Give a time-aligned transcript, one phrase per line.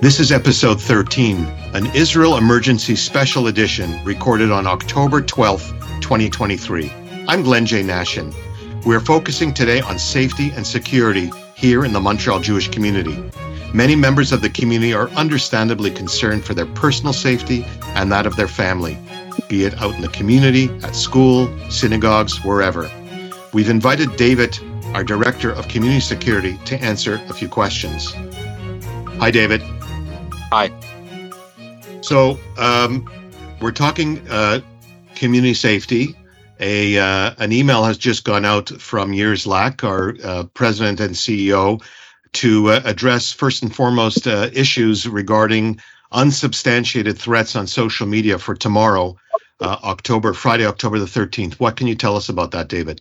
[0.00, 6.90] This is episode 13, an Israel Emergency Special Edition recorded on October 12th, 2023.
[7.28, 7.82] I'm Glenn J.
[7.82, 8.34] Nashen.
[8.86, 13.30] We're focusing today on safety and security here in the Montreal Jewish community.
[13.74, 18.36] Many members of the community are understandably concerned for their personal safety and that of
[18.36, 18.96] their family,
[19.48, 22.90] be it out in the community, at school, synagogues, wherever.
[23.52, 24.58] We've invited David,
[24.94, 28.14] our Director of Community Security, to answer a few questions.
[29.18, 29.62] Hi, David.
[30.52, 30.72] Hi.
[32.00, 33.08] So um,
[33.60, 34.60] we're talking uh,
[35.14, 36.16] community safety.
[36.58, 41.14] A uh, an email has just gone out from Yair Szlak, our uh, president and
[41.14, 41.80] CEO,
[42.32, 48.56] to uh, address first and foremost uh, issues regarding unsubstantiated threats on social media for
[48.56, 49.16] tomorrow,
[49.60, 51.60] uh, October Friday, October the thirteenth.
[51.60, 53.00] What can you tell us about that, David?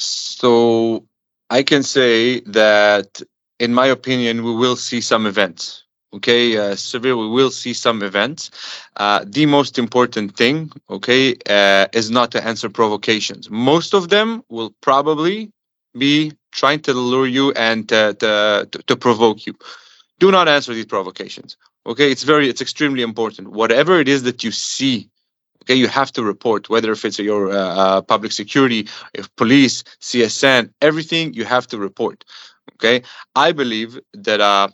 [0.00, 1.06] So
[1.48, 3.22] I can say that,
[3.60, 8.02] in my opinion, we will see some events okay uh, severe we will see some
[8.02, 8.50] events.
[8.96, 13.50] Uh, the most important thing okay uh, is not to answer provocations.
[13.50, 15.52] Most of them will probably
[15.96, 19.54] be trying to lure you and to, to, to provoke you.
[20.18, 22.10] Do not answer these provocations okay?
[22.10, 23.48] It's very it's extremely important.
[23.48, 25.10] Whatever it is that you see
[25.62, 29.82] okay you have to report whether if it's your uh, uh, public security if police
[30.00, 32.24] csn everything you have to report
[32.74, 33.02] okay?
[33.34, 34.68] I believe that uh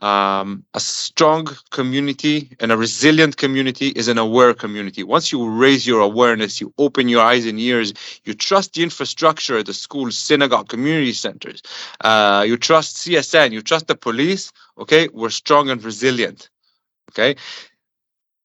[0.00, 5.02] um, a strong community and a resilient community is an aware community.
[5.02, 7.92] Once you raise your awareness, you open your eyes and ears,
[8.24, 11.62] you trust the infrastructure the schools, synagogue, community centers,
[12.00, 16.48] uh, you trust CSN, you trust the police, okay, we're strong and resilient.
[17.10, 17.36] Okay.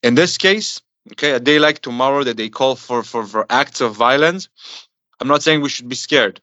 [0.04, 0.82] In this case,
[1.14, 4.50] okay, a day like tomorrow that they call for, for, for acts of violence,
[5.20, 6.42] I'm not saying we should be scared,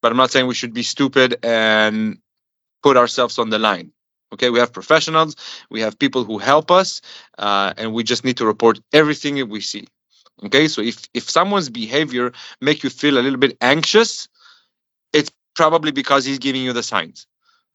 [0.00, 2.18] but I'm not saying we should be stupid and
[2.82, 3.93] put ourselves on the line
[4.34, 5.36] okay we have professionals
[5.70, 7.00] we have people who help us
[7.38, 9.86] uh, and we just need to report everything that we see.
[10.44, 14.28] Okay so if if someone's behavior make you feel a little bit anxious
[15.12, 17.26] it's probably because he's giving you the signs.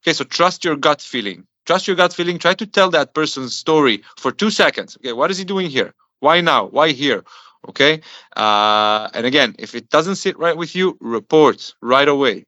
[0.02, 1.46] Okay so trust your gut feeling.
[1.66, 2.38] Trust your gut feeling.
[2.38, 4.96] Try to tell that person's story for two seconds.
[4.98, 5.94] Okay what is he doing here?
[6.20, 6.66] Why now?
[6.66, 7.24] Why here?
[7.68, 8.00] Okay
[8.36, 12.46] uh, and again if it doesn't sit right with you report right away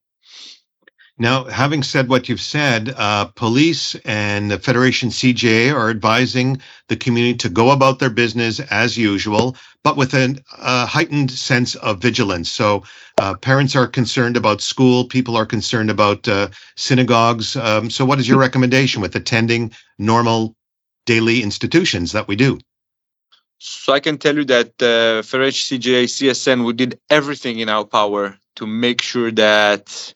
[1.18, 6.96] now, having said what you've said, uh, police and the Federation CJA are advising the
[6.96, 12.00] community to go about their business as usual, but with a uh, heightened sense of
[12.00, 12.50] vigilance.
[12.50, 12.84] So,
[13.18, 17.56] uh, parents are concerned about school, people are concerned about uh, synagogues.
[17.56, 20.56] Um, so, what is your recommendation with attending normal
[21.04, 22.58] daily institutions that we do?
[23.58, 27.84] So, I can tell you that uh, Federation CJA, CSN, we did everything in our
[27.84, 30.14] power to make sure that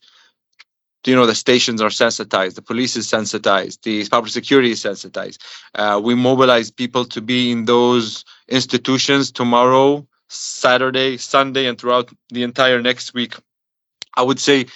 [1.06, 5.43] you know the stations are sensitized the police is sensitized the public security is sensitized
[5.75, 12.43] uh, we mobilize people to be in those institutions tomorrow saturday sunday and throughout the
[12.43, 13.34] entire next week
[14.17, 14.67] i would say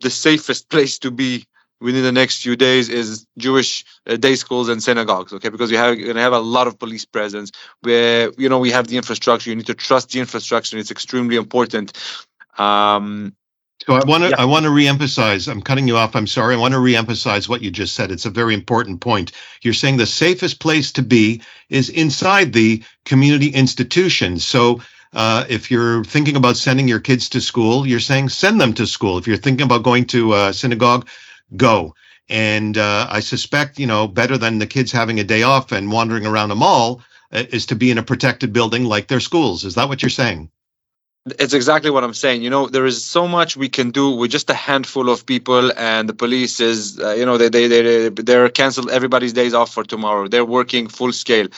[0.00, 1.44] the safest place to be
[1.80, 5.48] within the next few days is Jewish uh, day schools and synagogues, okay?
[5.48, 7.52] Because you have you're gonna have a lot of police presence.
[7.82, 10.76] Where you know we have the infrastructure, you need to trust the infrastructure.
[10.76, 11.92] It's extremely important.
[12.58, 13.34] Um,
[13.86, 14.36] so I want to yeah.
[14.38, 15.50] I want to reemphasize.
[15.50, 16.16] I'm cutting you off.
[16.16, 16.54] I'm sorry.
[16.54, 18.10] I want to reemphasize what you just said.
[18.10, 19.32] It's a very important point.
[19.62, 24.44] You're saying the safest place to be is inside the community institutions.
[24.44, 24.82] So
[25.14, 28.86] uh, if you're thinking about sending your kids to school, you're saying send them to
[28.86, 29.16] school.
[29.18, 31.08] If you're thinking about going to a synagogue,
[31.56, 31.94] go.
[32.28, 35.90] And uh, I suspect, you know, better than the kids having a day off and
[35.90, 37.02] wandering around a mall
[37.32, 39.64] uh, is to be in a protected building like their schools.
[39.64, 40.50] Is that what you're saying?
[41.38, 42.42] It's exactly what I'm saying.
[42.42, 45.72] You know, there is so much we can do with just a handful of people,
[45.76, 49.72] and the police is, uh, you know, they they they they're canceled everybody's days off
[49.72, 50.28] for tomorrow.
[50.28, 51.48] They're working full scale.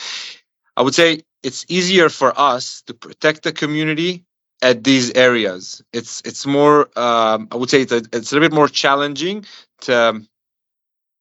[0.75, 4.25] I would say it's easier for us to protect the community
[4.61, 5.81] at these areas.
[5.93, 6.89] It's it's more.
[6.97, 9.45] Um, I would say it's a, it's a little bit more challenging
[9.81, 10.21] to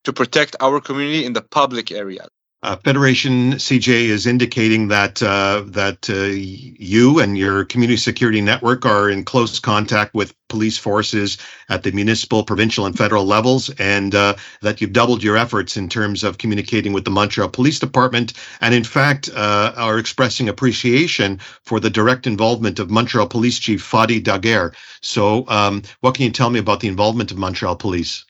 [0.04, 2.28] to protect our community in the public areas.
[2.62, 8.84] Uh, Federation CJ is indicating that uh, that uh, you and your community security network
[8.84, 11.38] are in close contact with police forces
[11.70, 15.88] at the municipal, provincial, and federal levels, and uh, that you've doubled your efforts in
[15.88, 21.40] terms of communicating with the Montreal Police Department, and in fact uh, are expressing appreciation
[21.64, 24.74] for the direct involvement of Montreal Police Chief Fady Dagher.
[25.00, 28.26] So, um, what can you tell me about the involvement of Montreal Police?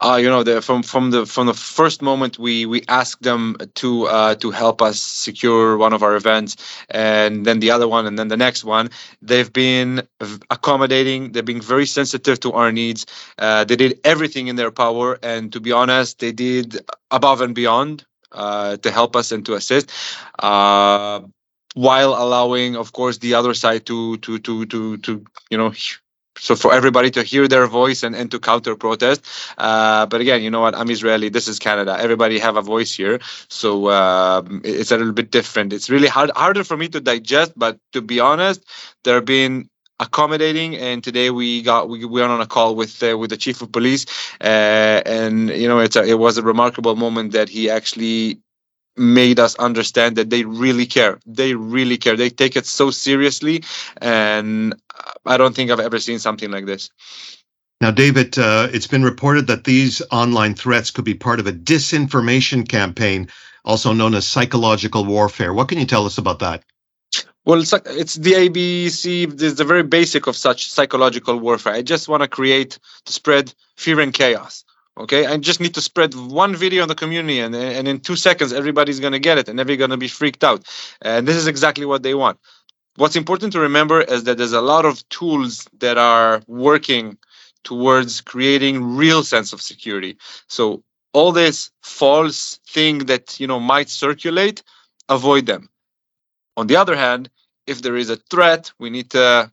[0.00, 3.56] Uh, you know, the, from from the from the first moment we we asked them
[3.74, 6.56] to uh, to help us secure one of our events,
[6.88, 8.88] and then the other one, and then the next one.
[9.20, 10.02] They've been
[10.50, 11.32] accommodating.
[11.32, 13.06] They've been very sensitive to our needs.
[13.38, 16.80] Uh, they did everything in their power, and to be honest, they did
[17.10, 19.92] above and beyond uh, to help us and to assist.
[20.38, 21.20] Uh,
[21.74, 25.72] while allowing, of course, the other side to to to to to you know
[26.38, 29.24] so for everybody to hear their voice and, and to counter protest
[29.58, 30.74] uh, but again you know what?
[30.74, 31.28] I'm israeli.
[31.28, 31.96] This is canada.
[31.98, 33.20] Everybody have a voice here.
[33.48, 35.72] So uh, it's a little bit different.
[35.72, 38.64] It's really hard harder for me to digest but to be honest
[39.04, 39.68] there have been
[40.00, 43.36] accommodating and today we got we, we were on a call with uh, with the
[43.36, 44.04] chief of police
[44.40, 48.40] uh, and you know it's a, it was a remarkable moment that he actually
[48.96, 51.18] made us understand that they really care.
[51.26, 52.16] They really care.
[52.16, 53.64] They take it so seriously,
[54.00, 54.74] and
[55.24, 56.90] I don't think I've ever seen something like this.
[57.80, 61.52] Now, David, uh, it's been reported that these online threats could be part of a
[61.52, 63.28] disinformation campaign,
[63.64, 65.52] also known as psychological warfare.
[65.52, 66.62] What can you tell us about that?
[67.44, 71.72] Well, it's, it's the ABC, it's the very basic of such psychological warfare.
[71.72, 74.64] I just want to create to spread fear and chaos
[74.96, 75.26] okay?
[75.26, 78.52] I just need to spread one video in the community and, and in two seconds
[78.52, 80.64] everybody's going to get it and everybody's going to be freaked out.
[81.00, 82.38] And this is exactly what they want.
[82.96, 87.16] What's important to remember is that there's a lot of tools that are working
[87.64, 90.18] towards creating real sense of security.
[90.48, 94.62] So all this false thing that you know might circulate
[95.08, 95.68] avoid them.
[96.56, 97.30] On the other hand
[97.66, 99.50] if there is a threat we need to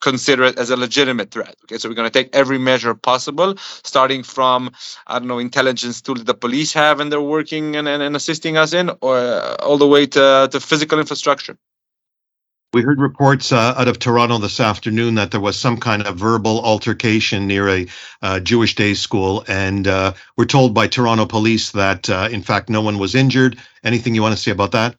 [0.00, 1.54] consider it as a legitimate threat.
[1.64, 4.70] Okay, so we're going to take every measure possible, starting from
[5.06, 8.56] I don't know intelligence tools the police have and they're working and, and, and assisting
[8.56, 11.56] us in, or uh, all the way to, to physical infrastructure.
[12.72, 16.16] We heard reports uh, out of Toronto this afternoon that there was some kind of
[16.16, 17.86] verbal altercation near a
[18.20, 22.68] uh, Jewish day school, and uh, we're told by Toronto police that, uh, in fact,
[22.68, 23.58] no one was injured.
[23.82, 24.96] Anything you want to say about that?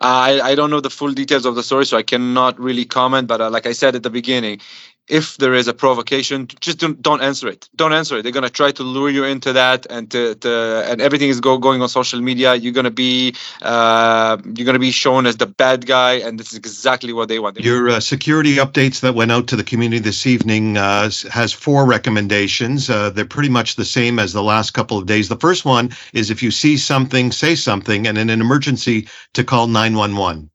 [0.00, 3.28] I, I don't know the full details of the story, so I cannot really comment.
[3.28, 4.60] But uh, like I said at the beginning,
[5.10, 7.68] if there is a provocation, just don't, don't answer it.
[7.74, 8.22] Don't answer it.
[8.22, 11.58] They're gonna try to lure you into that, and to, to and everything is go,
[11.58, 12.54] going on social media.
[12.54, 16.58] You're gonna be uh, you're gonna be shown as the bad guy, and this is
[16.58, 17.58] exactly what they want.
[17.60, 21.86] Your uh, security updates that went out to the community this evening uh, has four
[21.86, 22.88] recommendations.
[22.88, 25.28] Uh, they're pretty much the same as the last couple of days.
[25.28, 29.44] The first one is if you see something, say something, and in an emergency to
[29.44, 30.50] call 911.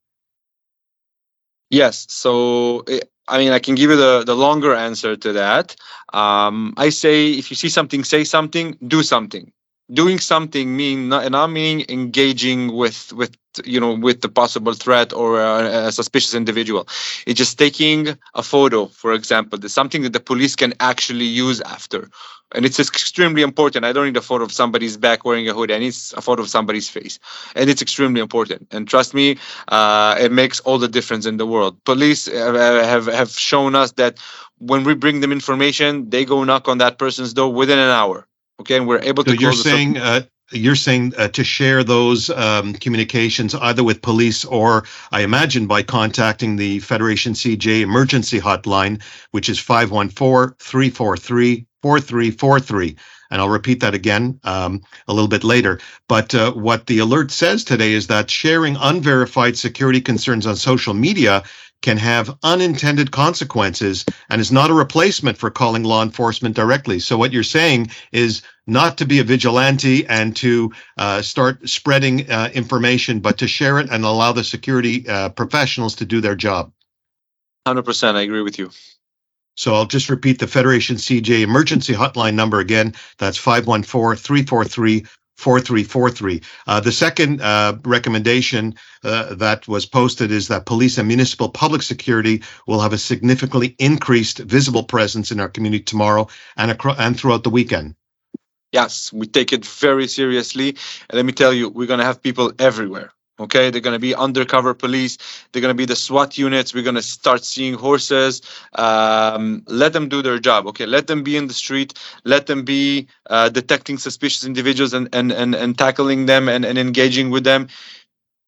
[1.69, 2.05] Yes.
[2.09, 5.75] So it, I mean, I can give you the, the longer answer to that.
[6.13, 9.51] Um, I say if you see something, say something, do something.
[9.91, 15.13] Doing something mean not, not meaning engaging with with you know with the possible threat
[15.13, 16.87] or a, a suspicious individual.
[17.27, 19.59] It's just taking a photo, for example.
[19.59, 22.09] There's something that the police can actually use after
[22.53, 23.85] and it's extremely important.
[23.85, 25.71] I don't need a photo of somebody's back wearing a hood.
[25.71, 27.19] I need a photo of somebody's face,
[27.55, 28.67] and it's extremely important.
[28.71, 29.37] And trust me,
[29.67, 31.83] uh, it makes all the difference in the world.
[31.85, 34.19] Police have have shown us that
[34.59, 38.27] when we bring them information, they go knock on that person's door within an hour.
[38.59, 39.37] Okay, and we're able so to.
[39.37, 39.97] You're saying.
[39.97, 40.21] Uh,
[40.51, 45.81] you're saying uh, to share those um, communications either with police or I imagine by
[45.81, 49.01] contacting the Federation CJ emergency hotline,
[49.31, 52.95] which is 514 343 4343.
[53.29, 55.79] And I'll repeat that again um, a little bit later.
[56.07, 60.95] But uh, what the alert says today is that sharing unverified security concerns on social
[60.95, 61.43] media
[61.83, 66.97] can have unintended consequences and is not a replacement for calling law enforcement directly.
[66.97, 72.31] So, what you're saying is not to be a vigilante and to uh, start spreading
[72.31, 76.35] uh, information, but to share it and allow the security uh, professionals to do their
[76.35, 76.71] job.
[77.67, 78.15] 100%.
[78.15, 78.71] I agree with you.
[79.55, 82.93] So I'll just repeat the Federation CJ emergency hotline number again.
[83.17, 85.05] That's 514 343
[85.37, 86.41] 4343.
[86.67, 91.81] Uh, the second uh, recommendation uh, that was posted is that police and municipal public
[91.81, 97.19] security will have a significantly increased visible presence in our community tomorrow and, acro- and
[97.19, 97.95] throughout the weekend.
[98.71, 100.69] Yes, we take it very seriously.
[101.09, 103.11] And let me tell you, we're going to have people everywhere.
[103.37, 105.17] Okay, they're going to be undercover police.
[105.51, 106.73] They're going to be the SWAT units.
[106.73, 108.41] We're going to start seeing horses.
[108.73, 110.67] Um, let them do their job.
[110.67, 111.99] Okay, let them be in the street.
[112.23, 116.77] Let them be uh, detecting suspicious individuals and, and, and, and tackling them and, and
[116.77, 117.67] engaging with them.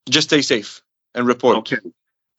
[0.09, 0.81] Just stay safe
[1.13, 1.57] and report.
[1.57, 1.77] Okay.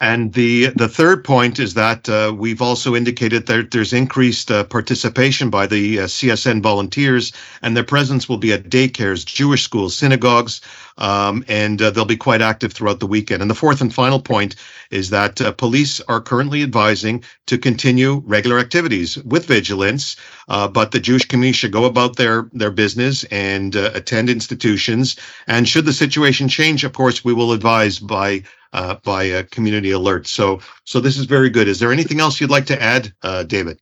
[0.01, 4.63] And the the third point is that uh, we've also indicated that there's increased uh,
[4.63, 9.97] participation by the uh, CSN volunteers, and their presence will be at daycares, Jewish schools,
[9.97, 10.61] synagogues,
[10.99, 13.43] um, and uh, they'll be quite active throughout the weekend.
[13.43, 14.55] And the fourth and final point
[14.93, 20.15] is that uh, police are currently advising to continue regular activities with vigilance,
[20.47, 25.17] uh, but the Jewish community should go about their their business and attend institutions.
[25.49, 29.91] And should the situation change, of course, we will advise by uh, by a community
[29.91, 30.27] alert.
[30.27, 31.69] So, so this is very good.
[31.69, 33.81] Is there anything else you'd like to add, uh, David?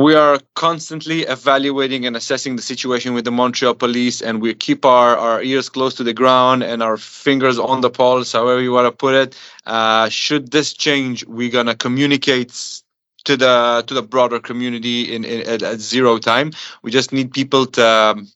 [0.00, 4.84] We are constantly evaluating and assessing the situation with the Montreal police, and we keep
[4.84, 8.72] our, our ears close to the ground and our fingers on the pulse, however you
[8.72, 9.38] want to put it.
[9.64, 12.82] Uh, should this change, we're gonna communicate
[13.24, 16.50] to the to the broader community in, in at, at, zero time.
[16.82, 18.28] We just need people to um,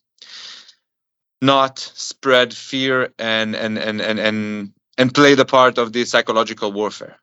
[1.41, 6.71] not spread fear and and and and and and play the part of the psychological
[6.71, 7.17] warfare.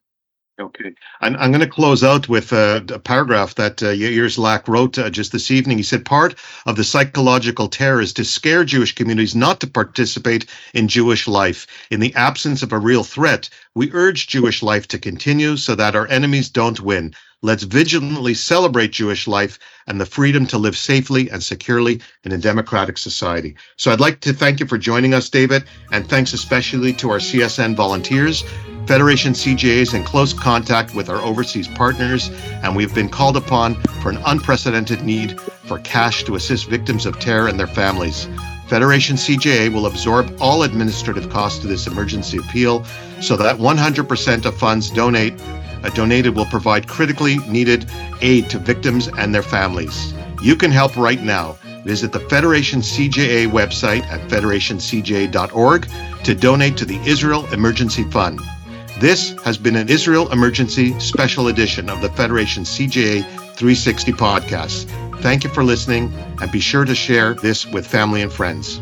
[0.58, 0.94] Okay.
[1.20, 4.96] I'm, I'm going to close out with a, a paragraph that uh, Yair Szlak wrote
[4.96, 5.76] uh, just this evening.
[5.76, 10.46] He said, Part of the psychological terror is to scare Jewish communities not to participate
[10.72, 11.66] in Jewish life.
[11.90, 15.94] In the absence of a real threat, we urge Jewish life to continue so that
[15.94, 17.14] our enemies don't win.
[17.46, 22.38] Let's vigilantly celebrate Jewish life and the freedom to live safely and securely in a
[22.38, 23.54] democratic society.
[23.76, 25.62] So I'd like to thank you for joining us, David,
[25.92, 28.42] and thanks especially to our CSN volunteers.
[28.88, 32.30] Federation CJA is in close contact with our overseas partners,
[32.64, 37.20] and we've been called upon for an unprecedented need for cash to assist victims of
[37.20, 38.26] terror and their families.
[38.66, 42.84] Federation CJA will absorb all administrative costs to this emergency appeal
[43.20, 45.38] so that 100% of funds donate
[45.94, 47.90] donated will provide critically needed
[48.20, 50.14] aid to victims and their families.
[50.42, 51.56] You can help right now.
[51.84, 55.88] Visit the Federation CJA website at federationcja.org
[56.24, 58.40] to donate to the Israel Emergency Fund.
[58.98, 65.20] This has been an Israel Emergency Special Edition of the Federation CJA 360 podcast.
[65.20, 68.80] Thank you for listening and be sure to share this with family and friends.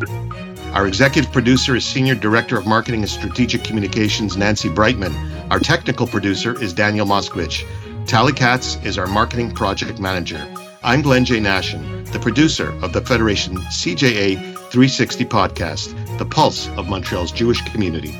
[0.74, 5.14] Our executive producer is Senior Director of Marketing and Strategic Communications, Nancy Brightman.
[5.52, 7.64] Our technical producer is Daniel Moskowitz.
[8.08, 10.44] Tally Katz is our marketing project manager.
[10.82, 11.38] I'm Glenn J.
[11.38, 18.18] Nashen, the producer of the Federation CJA 360 podcast, the pulse of Montreal's Jewish community.